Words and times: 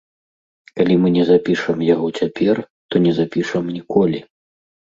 Калі 0.79 0.95
мы 1.03 1.11
не 1.17 1.23
запішам 1.31 1.85
яго 1.93 2.07
цяпер, 2.21 2.63
то 2.89 3.05
не 3.07 3.15
запішам 3.21 3.65
ніколі. 3.77 4.19